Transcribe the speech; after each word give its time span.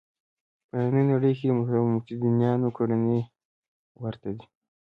په 0.67 0.75
نننۍ 0.81 1.03
نړۍ 1.11 1.33
کې 1.39 1.45
د 1.49 1.51
متدینانو 1.91 2.67
کړنې 2.77 3.19
ورته 4.01 4.29
دي. 4.37 4.45